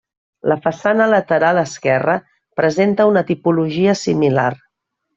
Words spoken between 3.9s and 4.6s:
similar.